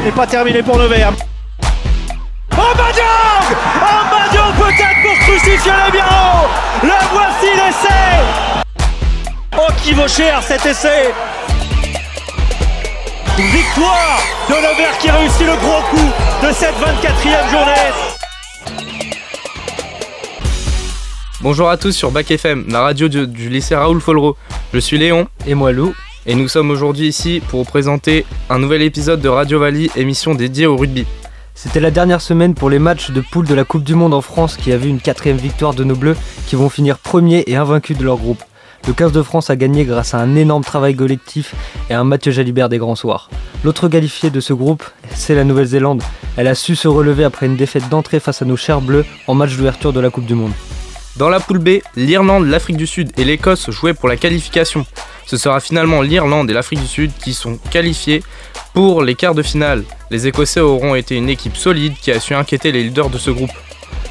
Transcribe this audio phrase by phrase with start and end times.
[0.00, 1.12] Ce n'est pas terminé pour le vert.
[2.52, 3.04] Oh Badiang
[3.76, 6.48] Oh Badiang peut-être pour crucifier les Biarros
[6.82, 8.24] Le voici l'essai
[9.58, 11.12] Oh qui vaut cher cet essai
[13.36, 17.92] Victoire de Levert qui réussit le gros coup de cette 24e journée.
[21.42, 24.34] Bonjour à tous sur Bac FM, la radio du, du lycée Raoul Follereau.
[24.72, 25.94] Je suis Léon Et moi Lou.
[26.26, 30.34] Et nous sommes aujourd'hui ici pour vous présenter un nouvel épisode de Radio Valley, émission
[30.34, 31.06] dédiée au rugby.
[31.54, 34.20] C'était la dernière semaine pour les matchs de poule de la Coupe du Monde en
[34.20, 37.56] France qui a vu une quatrième victoire de nos Bleus qui vont finir premiers et
[37.56, 38.42] invaincus de leur groupe.
[38.86, 41.54] Le 15 de France a gagné grâce à un énorme travail collectif
[41.90, 43.28] et à un Mathieu Jalibert des grands soirs.
[43.62, 46.02] L'autre qualifié de ce groupe, c'est la Nouvelle-Zélande.
[46.36, 49.34] Elle a su se relever après une défaite d'entrée face à nos chers Bleus en
[49.34, 50.52] match d'ouverture de la Coupe du Monde.
[51.16, 54.86] Dans la poule B, l'Irlande, l'Afrique du Sud et l'Écosse jouaient pour la qualification.
[55.30, 58.24] Ce sera finalement l'Irlande et l'Afrique du Sud qui sont qualifiés
[58.74, 59.84] pour les quarts de finale.
[60.10, 63.30] Les Écossais auront été une équipe solide qui a su inquiéter les leaders de ce
[63.30, 63.52] groupe.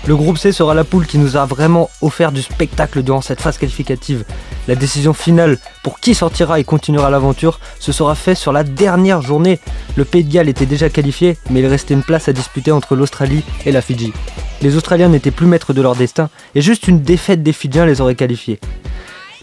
[0.08, 3.42] Le groupe C sera la poule qui nous a vraiment offert du spectacle durant cette
[3.42, 4.24] phase qualificative.
[4.70, 9.22] La décision finale pour qui sortira et continuera l'aventure se sera fait sur la dernière
[9.22, 9.60] journée.
[9.98, 12.96] Le Pays de Galles était déjà qualifié, mais il restait une place à disputer entre
[12.96, 14.14] l'Australie et la Fidji.
[14.62, 18.00] Les Australiens n'étaient plus maîtres de leur destin et juste une défaite des Fidjiens les
[18.00, 18.62] aurait qualifiés.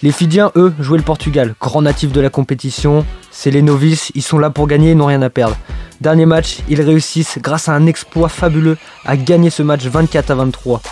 [0.02, 3.06] Les Fidjiens, eux, jouaient le Portugal, grand natif de la compétition.
[3.30, 5.56] C'est les novices, ils sont là pour gagner et n'ont rien à perdre.
[6.02, 10.34] Dernier match, ils réussissent, grâce à un exploit fabuleux, à gagner ce match 24 à
[10.34, 10.83] 23.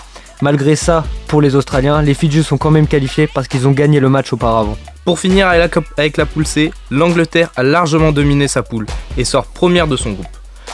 [0.40, 4.00] Malgré ça, pour les Australiens, les Fidji sont quand même qualifiés parce qu'ils ont gagné
[4.00, 4.78] le match auparavant.
[5.04, 8.86] Pour finir avec la poule C, l'Angleterre a largement dominé sa poule
[9.18, 10.26] et sort première de son groupe.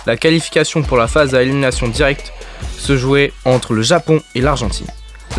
[0.06, 2.32] La qualification pour la phase à élimination directe
[2.78, 4.86] se jouait entre le Japon et l'Argentine.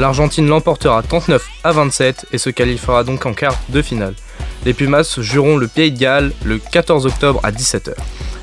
[0.06, 4.16] L'Argentine l'emportera 39 à 27 et se qualifiera donc en quart de finale.
[4.66, 7.92] Les Pumas joueront le Pays de Galles le 14 octobre à 17h.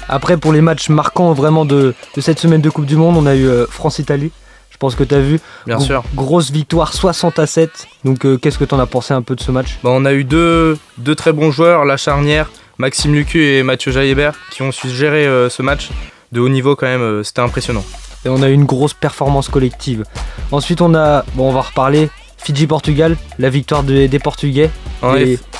[0.08, 3.26] Après, pour les matchs marquants vraiment de, de cette semaine de Coupe du Monde, on
[3.26, 4.30] a eu euh, France-Italie.
[4.70, 5.40] Je pense que tu as vu.
[5.66, 6.04] Bien Gros- sûr.
[6.14, 7.88] Grosse victoire 60 à 7.
[8.04, 9.78] Donc, euh, qu'est-ce que tu en as pensé un peu de ce match?
[9.82, 13.90] Bah, on a eu deux, deux très bons joueurs, la charnière, Maxime Lucu et Mathieu
[13.90, 15.88] Jaillébert, qui ont su gérer euh, ce match
[16.30, 17.84] de haut niveau quand même, c'était impressionnant.
[18.24, 20.04] Et on a eu une grosse performance collective.
[20.52, 22.08] Ensuite, on a, bon, on va reparler,
[22.38, 24.70] Fidji-Portugal, la victoire de- des Portugais,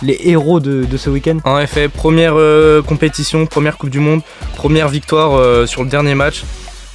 [0.03, 1.39] les, héros de, de ce week-end.
[1.45, 4.23] en effet, première euh, compétition, première Coupe du Monde,
[4.57, 6.43] première victoire euh, sur le dernier match.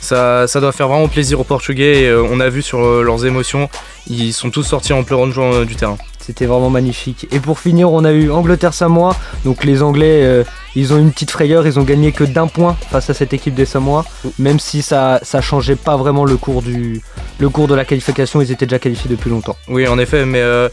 [0.01, 3.25] Ça, ça doit faire vraiment plaisir aux Portugais et euh, on a vu sur leurs
[3.25, 3.69] émotions,
[4.09, 5.97] ils sont tous sortis en pleurant de joie du terrain.
[6.25, 7.27] C'était vraiment magnifique.
[7.31, 9.13] Et pour finir, on a eu Angleterre-Samoa.
[9.43, 12.77] Donc les Anglais, euh, ils ont une petite frayeur, ils ont gagné que d'un point
[12.91, 14.05] face à cette équipe des Samoa.
[14.39, 17.01] Même si ça, ça changeait pas vraiment le cours, du,
[17.39, 19.57] le cours de la qualification, ils étaient déjà qualifiés depuis longtemps.
[19.67, 20.69] Oui, en effet, mais euh,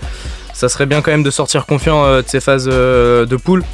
[0.55, 3.65] ça serait bien quand même de sortir confiant euh, de ces phases de poule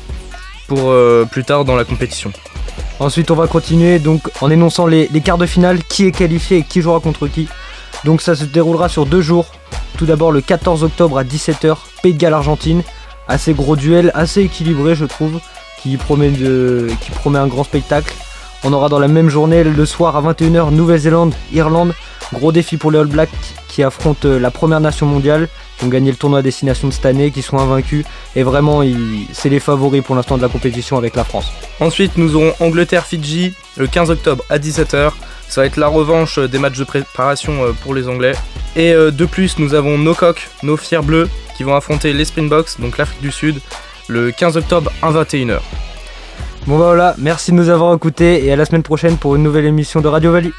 [0.69, 0.94] pour
[1.31, 2.32] plus tard dans la compétition.
[3.00, 6.59] Ensuite, on va continuer donc en énonçant les, les quarts de finale, qui est qualifié
[6.59, 7.48] et qui jouera contre qui?
[8.04, 9.47] Donc ça se déroulera sur deux jours.
[9.96, 12.82] Tout d'abord le 14 octobre à 17h, Pays de Galles-Argentine.
[13.28, 15.40] Assez gros duel, assez équilibré je trouve,
[15.82, 18.14] qui promet, qui promet un grand spectacle.
[18.64, 21.94] On aura dans la même journée le soir à 21h Nouvelle-Zélande, Irlande.
[22.32, 23.30] Gros défi pour les All Blacks
[23.68, 25.48] qui affrontent euh, la première nation mondiale,
[25.78, 28.06] qui ont gagné le tournoi à destination de cette année, qui sont invaincus.
[28.34, 28.80] Et vraiment,
[29.32, 31.52] c'est les favoris pour l'instant de la compétition avec la France.
[31.78, 35.12] Ensuite, nous aurons Angleterre-Fidji le 15 octobre à 17h.
[35.48, 38.32] Ça va être la revanche euh, des matchs de préparation euh, pour les Anglais.
[38.76, 42.26] Et euh, de plus, nous avons nos coqs, nos fiers bleus, qui vont affronter les
[42.26, 43.60] Springboks, donc l'Afrique du Sud,
[44.09, 45.60] le 15 octobre à 21h.
[46.66, 49.42] Bon bah voilà, merci de nous avoir écoutés et à la semaine prochaine pour une
[49.42, 50.50] nouvelle émission de Radio Valley.